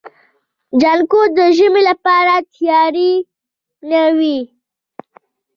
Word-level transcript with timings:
جانکو 0.81 1.21
د 1.37 1.39
ژمي 1.57 1.81
لپاره 1.89 2.33
تياری 2.53 3.11
نيوه. 3.89 4.37